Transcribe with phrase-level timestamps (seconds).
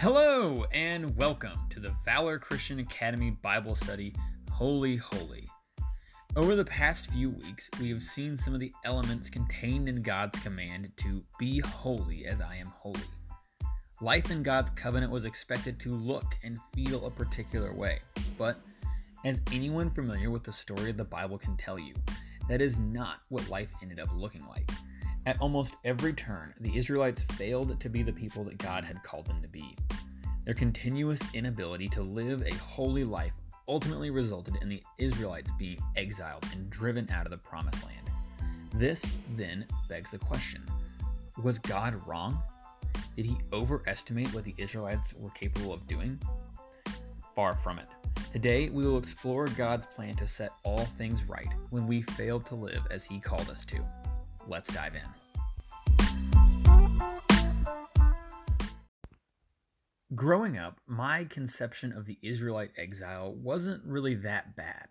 [0.00, 4.14] Hello, and welcome to the Valor Christian Academy Bible Study
[4.48, 5.48] Holy Holy.
[6.36, 10.38] Over the past few weeks, we have seen some of the elements contained in God's
[10.38, 13.00] command to be holy as I am holy.
[14.00, 17.98] Life in God's covenant was expected to look and feel a particular way,
[18.38, 18.60] but
[19.24, 21.94] as anyone familiar with the story of the Bible can tell you,
[22.48, 24.70] that is not what life ended up looking like.
[25.26, 29.26] At almost every turn, the Israelites failed to be the people that God had called
[29.26, 29.76] them to be.
[30.48, 33.34] Their continuous inability to live a holy life
[33.68, 38.10] ultimately resulted in the Israelites being exiled and driven out of the promised land.
[38.72, 39.04] This
[39.36, 40.64] then begs the question
[41.42, 42.42] Was God wrong?
[43.14, 46.18] Did he overestimate what the Israelites were capable of doing?
[47.36, 47.88] Far from it.
[48.32, 52.54] Today, we will explore God's plan to set all things right when we failed to
[52.54, 53.84] live as He called us to.
[54.46, 55.27] Let's dive in.
[60.14, 64.88] Growing up, my conception of the Israelite exile wasn't really that bad.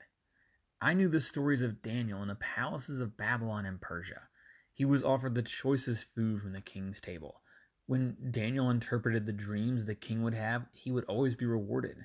[0.80, 4.30] I knew the stories of Daniel in the palaces of Babylon and Persia.
[4.74, 7.42] He was offered the choicest food from the king's table.
[7.88, 11.98] When Daniel interpreted the dreams the king would have, he would always be rewarded.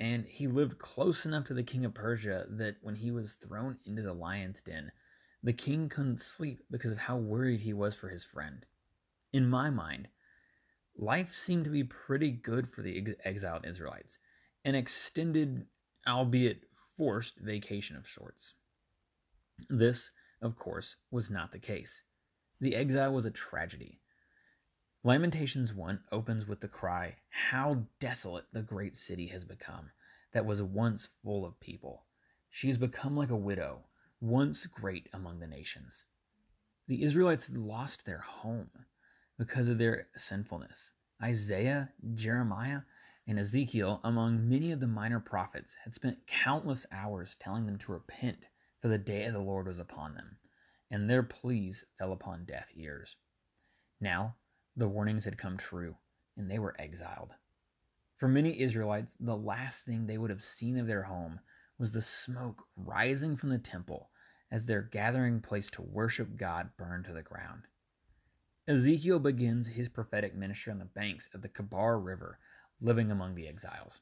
[0.00, 3.78] And he lived close enough to the king of Persia that when he was thrown
[3.86, 4.90] into the lion's den,
[5.44, 8.66] the king couldn't sleep because of how worried he was for his friend.
[9.32, 10.08] In my mind,
[11.00, 14.18] life seemed to be pretty good for the ex- exiled Israelites,
[14.64, 15.64] an extended,
[16.06, 16.62] albeit
[16.96, 18.54] forced, vacation of sorts.
[19.68, 20.10] This,
[20.42, 22.02] of course, was not the case.
[22.60, 24.00] The exile was a tragedy.
[25.04, 29.92] Lamentations 1 opens with the cry, How desolate the great city has become,
[30.32, 32.06] that was once full of people.
[32.50, 33.84] She has become like a widow,
[34.20, 36.04] once great among the nations.
[36.88, 38.70] The Israelites had lost their home
[39.38, 40.92] because of their sinfulness.
[41.22, 42.80] Isaiah, Jeremiah,
[43.28, 47.92] and Ezekiel, among many of the minor prophets, had spent countless hours telling them to
[47.92, 48.38] repent,
[48.80, 50.36] for the day of the Lord was upon them,
[50.90, 53.16] and their pleas fell upon deaf ears.
[54.00, 54.34] Now
[54.76, 55.96] the warnings had come true,
[56.36, 57.32] and they were exiled.
[58.16, 61.38] For many Israelites, the last thing they would have seen of their home
[61.78, 64.10] was the smoke rising from the temple
[64.50, 67.62] as their gathering place to worship God burned to the ground.
[68.68, 72.38] Ezekiel begins his prophetic ministry on the banks of the Kebar River,
[72.82, 73.98] living among the exiles.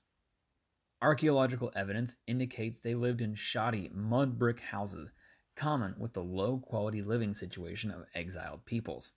[1.01, 5.09] Archaeological evidence indicates they lived in shoddy mud brick houses,
[5.55, 9.13] common with the low quality living situation of exiled peoples.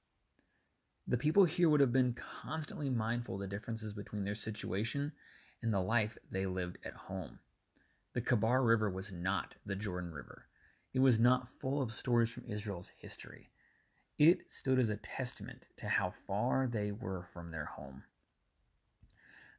[1.08, 5.14] The people here would have been constantly mindful of the differences between their situation
[5.64, 7.40] and the life they lived at home.
[8.14, 10.46] The Kebar River was not the Jordan River.
[10.94, 13.50] It was not full of stories from Israel's history.
[14.20, 18.04] It stood as a testament to how far they were from their home.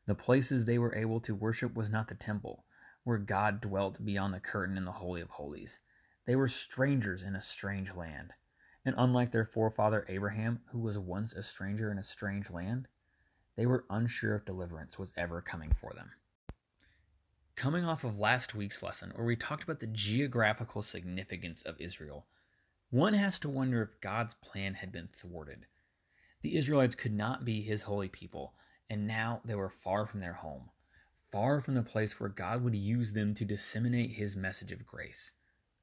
[0.05, 2.67] The places they were able to worship was not the temple,
[3.03, 5.79] where God dwelt beyond the curtain in the Holy of Holies.
[6.27, 8.35] They were strangers in a strange land.
[8.85, 12.87] And unlike their forefather Abraham, who was once a stranger in a strange land,
[13.57, 16.13] they were unsure if deliverance was ever coming for them.
[17.57, 22.27] Coming off of last week's lesson, where we talked about the geographical significance of Israel,
[22.91, 25.67] one has to wonder if God's plan had been thwarted.
[26.43, 28.55] The Israelites could not be his holy people,
[28.89, 30.71] and now they were far from their home,
[31.31, 35.31] far from the place where God would use them to disseminate his message of grace.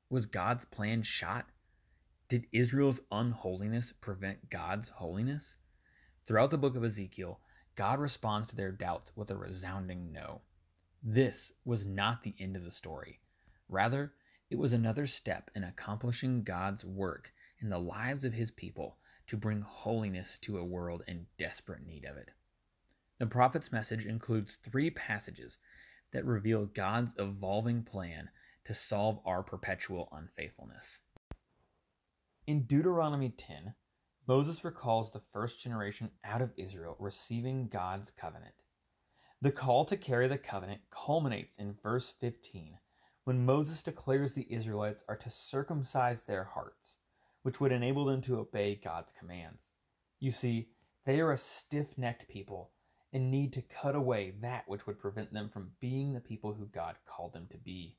[0.09, 1.45] Was God's plan shot?
[2.27, 5.55] Did Israel's unholiness prevent God's holiness?
[6.25, 7.39] Throughout the book of Ezekiel,
[7.75, 10.41] God responds to their doubts with a resounding no.
[11.01, 13.21] This was not the end of the story.
[13.69, 14.13] Rather,
[14.49, 18.97] it was another step in accomplishing God's work in the lives of his people
[19.27, 22.31] to bring holiness to a world in desperate need of it.
[23.17, 25.57] The prophet's message includes three passages
[26.11, 28.29] that reveal God's evolving plan
[28.63, 31.01] to solve our perpetual unfaithfulness.
[32.45, 33.73] In Deuteronomy 10,
[34.27, 38.55] Moses recalls the first generation out of Israel receiving God's covenant.
[39.41, 42.77] The call to carry the covenant culminates in verse 15
[43.27, 46.99] when Moses declares the Israelites are to circumcise their hearts,
[47.41, 49.73] which would enable them to obey God's commands.
[50.21, 50.69] You see,
[51.05, 52.71] they are a stiff necked people
[53.11, 56.67] and need to cut away that which would prevent them from being the people who
[56.67, 57.97] God called them to be.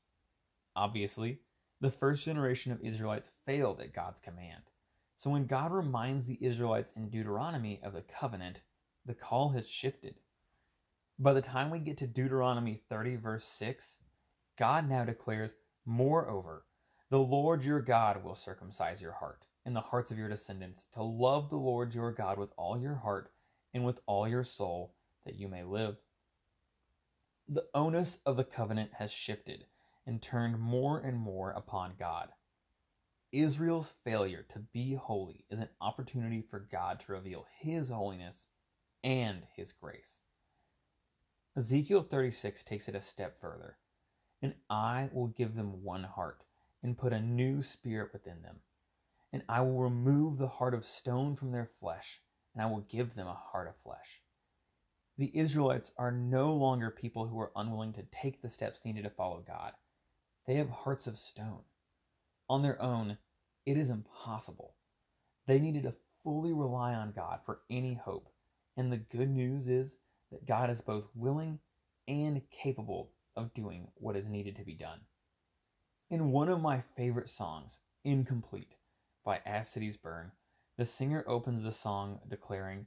[0.75, 1.41] Obviously,
[1.79, 4.63] the first generation of Israelites failed at God's command.
[5.19, 8.63] So when God reminds the Israelites in Deuteronomy of the covenant,
[9.05, 10.15] the call has shifted.
[11.19, 13.99] By the time we get to Deuteronomy 30, verse 6,
[14.59, 15.53] God now declares,
[15.85, 16.65] Moreover,
[17.09, 21.01] the Lord your God will circumcise your heart and the hearts of your descendants to
[21.01, 23.31] love the Lord your God with all your heart
[23.73, 24.93] and with all your soul,
[25.25, 25.95] that you may live.
[27.47, 29.65] The onus of the covenant has shifted
[30.05, 32.27] and turned more and more upon God.
[33.31, 38.45] Israel's failure to be holy is an opportunity for God to reveal His holiness
[39.05, 40.19] and His grace.
[41.55, 43.77] Ezekiel 36 takes it a step further.
[44.41, 46.43] And I will give them one heart
[46.81, 48.57] and put a new spirit within them.
[49.33, 52.21] And I will remove the heart of stone from their flesh,
[52.53, 54.21] and I will give them a heart of flesh.
[55.17, 59.09] The Israelites are no longer people who are unwilling to take the steps needed to
[59.09, 59.73] follow God.
[60.47, 61.63] They have hearts of stone.
[62.49, 63.17] On their own,
[63.65, 64.73] it is impossible.
[65.45, 68.29] They needed to fully rely on God for any hope.
[68.77, 69.97] And the good news is
[70.31, 71.59] that God is both willing
[72.07, 74.99] and capable of doing what is needed to be done.
[76.09, 78.75] In one of my favorite songs, Incomplete,
[79.23, 80.31] by As Cities Burn,
[80.77, 82.85] the singer opens the song declaring,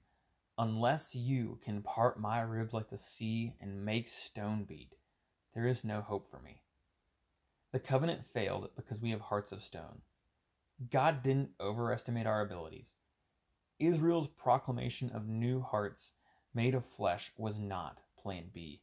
[0.58, 4.94] Unless you can part my ribs like the sea and make stone beat,
[5.54, 6.60] there is no hope for me.
[7.72, 10.02] The covenant failed because we have hearts of stone.
[10.90, 12.92] God didn't overestimate our abilities.
[13.78, 16.12] Israel's proclamation of new hearts
[16.54, 18.82] made of flesh was not plan B.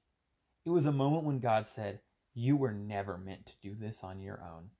[0.66, 2.02] It was a moment when God said,
[2.34, 4.72] You were never meant to do this on your own.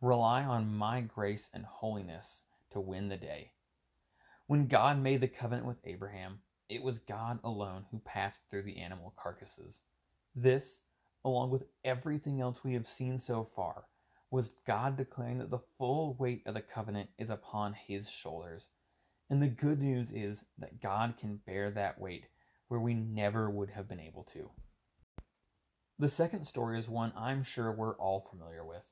[0.00, 3.52] Rely on my grace and holiness to win the day.
[4.46, 8.78] When God made the covenant with Abraham, it was God alone who passed through the
[8.78, 9.80] animal carcasses.
[10.34, 10.80] This,
[11.24, 13.84] along with everything else we have seen so far,
[14.30, 18.68] was God declaring that the full weight of the covenant is upon his shoulders
[19.30, 22.24] and the good news is that God can bear that weight
[22.68, 24.50] where we never would have been able to.
[26.00, 28.84] The second story is one I'm sure we're all familiar with.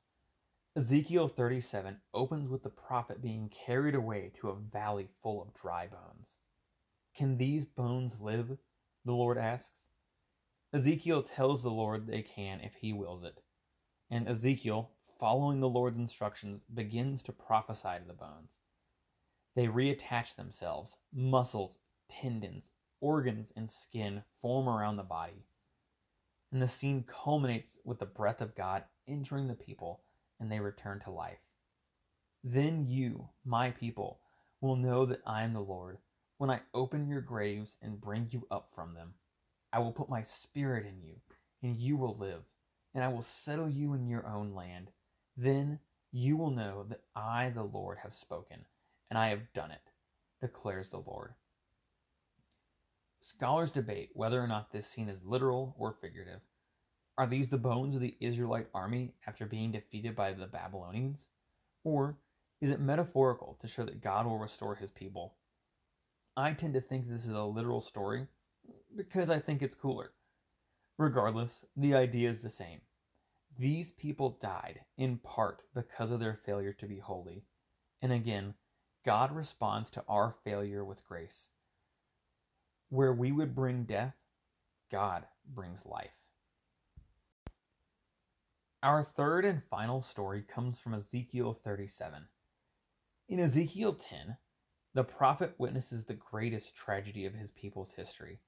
[0.75, 5.87] Ezekiel 37 opens with the prophet being carried away to a valley full of dry
[5.87, 6.37] bones.
[7.15, 8.59] Can these bones live?
[9.05, 9.87] The Lord asks.
[10.73, 13.41] Ezekiel tells the Lord they can if he wills it.
[14.11, 18.59] And Ezekiel, following the Lord's instructions, begins to prophesy to the bones.
[19.55, 20.97] They reattach themselves.
[21.13, 21.79] Muscles,
[22.11, 25.47] tendons, organs, and skin form around the body.
[26.53, 30.01] And the scene culminates with the breath of God entering the people,
[30.41, 31.39] and they return to life.
[32.45, 34.21] Then you, my people,
[34.61, 35.99] will know that I am the Lord
[36.39, 39.15] when I open your graves and bring you up from them.
[39.73, 41.15] I will put my spirit in you,
[41.63, 42.43] and you will live,
[42.95, 44.91] and I will settle you in your own land.
[45.37, 45.81] Then
[46.13, 48.65] you will know that I, the Lord, have spoken
[49.11, 49.83] and I have done it,
[50.41, 51.35] declares the Lord.
[53.29, 56.43] Scholars debate whether or not this scene is literal or figurative.
[57.19, 61.27] Are these the bones of the Israelite army after being defeated by the Babylonians?
[61.83, 62.17] Or
[62.61, 65.35] is it metaphorical to show that God will restore his people?
[66.37, 68.29] I tend to think this is a literal story
[68.95, 70.13] because I think it's cooler.
[70.97, 72.81] Regardless, the idea is the same.
[73.59, 77.43] These people died in part because of their failure to be holy.
[78.03, 78.55] And again,
[79.05, 81.51] God responds to our failure with grace.
[82.89, 84.15] Where we would bring death,
[84.91, 86.11] God brings life.
[88.83, 92.29] Our third and final story comes from Ezekiel 37.
[93.29, 94.37] In Ezekiel 10,
[94.95, 98.39] the prophet witnesses the greatest tragedy of his people's history.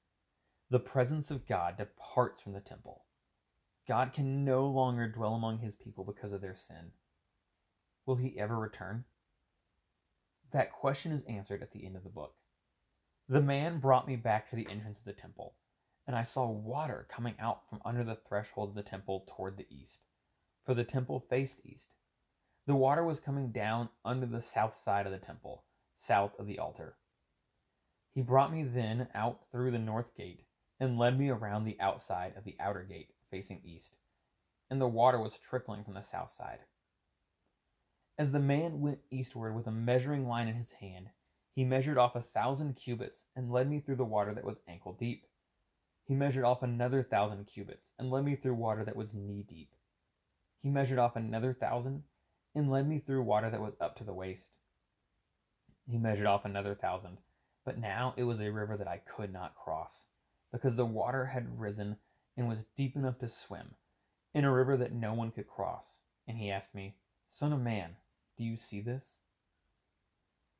[0.71, 3.05] The presence of God departs from the temple.
[3.89, 6.93] God can no longer dwell among his people because of their sin.
[8.07, 9.05] Will he ever return?
[10.53, 12.35] That question is answered at the end of the book.
[13.31, 15.55] The man brought me back to the entrance of the temple,
[16.07, 19.67] and I saw water coming out from under the threshold of the temple toward the
[19.69, 19.99] east,
[20.65, 21.93] for the temple faced east.
[22.65, 25.63] The water was coming down under the south side of the temple,
[25.99, 26.97] south of the altar.
[28.15, 30.47] He brought me then out through the north gate
[30.81, 33.99] and led me around the outside of the outer gate facing east,
[34.71, 36.61] and the water was trickling from the south side.
[38.17, 41.11] As the man went eastward with a measuring line in his hand,
[41.59, 44.93] he measured off a thousand cubits and led me through the water that was ankle
[44.93, 45.27] deep.
[46.05, 49.73] He measured off another thousand cubits and led me through water that was knee deep.
[50.63, 52.05] He measured off another thousand
[52.55, 54.51] and led me through water that was up to the waist.
[55.91, 57.19] He measured off another thousand,
[57.65, 60.05] but now it was a river that I could not cross,
[60.53, 61.97] because the water had risen
[62.37, 63.75] and was deep enough to swim,
[64.33, 65.89] in a river that no one could cross.
[66.29, 66.95] And he asked me,
[67.29, 67.97] Son of man,
[68.37, 69.17] do you see this?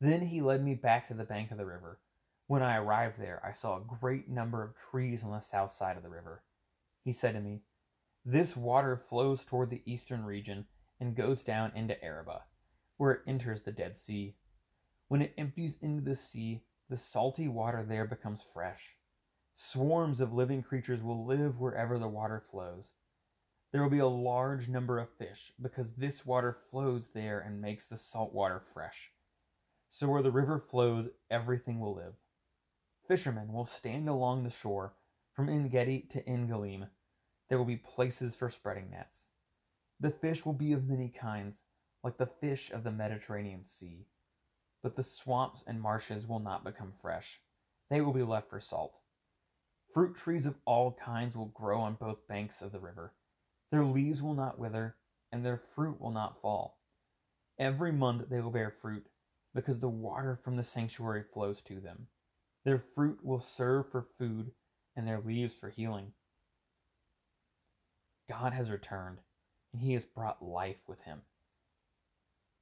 [0.01, 1.99] Then he led me back to the bank of the river.
[2.47, 5.97] When I arrived there, I saw a great number of trees on the south side
[5.97, 6.45] of the river.
[7.05, 7.63] He said to me,
[8.25, 10.69] This water flows toward the eastern region
[11.01, 12.45] and goes down into Arabah,
[12.97, 14.37] where it enters the Dead Sea.
[15.09, 18.97] When it empties into the sea, the salty water there becomes fresh.
[19.57, 22.93] Swarms of living creatures will live wherever the water flows.
[23.73, 27.89] There will be a large number of fish because this water flows there and makes
[27.89, 29.11] the salt water fresh.
[29.91, 32.15] So where the river flows, everything will live.
[33.07, 34.95] Fishermen will stand along the shore
[35.35, 36.89] from En Gedi to En Eglaim.
[37.49, 39.27] There will be places for spreading nets.
[40.01, 41.57] The fish will be of many kinds,
[42.05, 44.07] like the fish of the Mediterranean Sea.
[44.83, 47.41] But the swamps and marshes will not become fresh.
[47.89, 48.95] They will be left for salt.
[49.95, 53.15] Fruit trees of all kinds will grow on both banks of the river.
[53.71, 54.97] Their leaves will not wither,
[55.33, 56.79] and their fruit will not fall.
[57.59, 59.07] Every month they will bear fruit,
[59.55, 62.07] because the water from the sanctuary flows to them.
[62.65, 64.51] Their fruit will serve for food,
[64.97, 66.13] and their leaves for healing.
[68.29, 69.19] God has returned,
[69.73, 71.23] and he has brought life with him.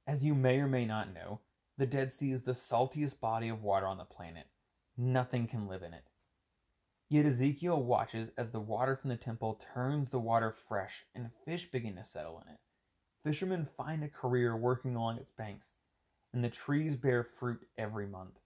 [0.07, 1.41] As you may or may not know,
[1.77, 4.47] the Dead Sea is the saltiest body of water on the planet.
[4.95, 6.05] Nothing can live in it.
[7.09, 11.69] Yet Ezekiel watches as the water from the temple turns the water fresh and fish
[11.71, 12.59] begin to settle in it.
[13.23, 15.71] Fishermen find a career working along its banks,
[16.37, 18.37] and the trees bear fruit every month.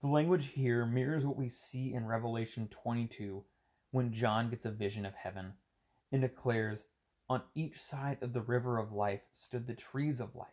[0.00, 3.42] The language here mirrors what we see in Revelation 22
[3.90, 5.54] when John gets a vision of heaven
[6.12, 6.84] and declares,
[7.28, 10.46] On each side of the river of life stood the trees of life,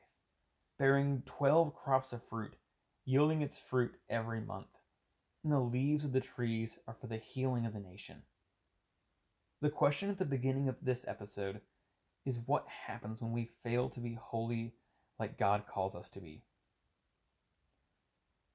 [0.79, 2.55] bearing twelve crops of fruit,
[3.05, 4.65] yielding its fruit every month
[5.43, 8.24] and the leaves of the trees are for the healing of the nation.
[9.62, 11.62] The question at the beginning of this episode
[12.25, 14.74] is what happens when we fail to be holy
[15.21, 16.43] like God calls us to be?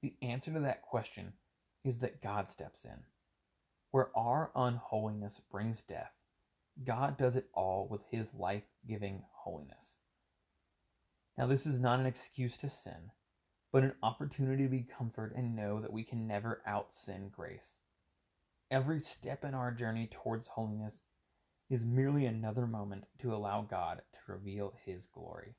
[0.03, 1.33] The answer to that question
[1.83, 3.03] is that God steps in.
[3.93, 6.13] Where our unholiness brings death,
[6.85, 9.97] God does it all with his life giving holiness.
[11.39, 13.11] Now, this is not an excuse to sin
[13.77, 17.73] but an opportunity to be comforted and know that we can never out sin grace.
[18.71, 20.97] Every step in our journey towards holiness
[21.69, 25.57] is merely another moment to allow God to reveal His glory.